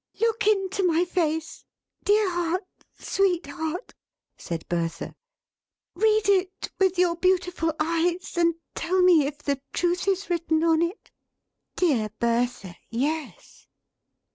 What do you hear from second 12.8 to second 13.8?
Yes!"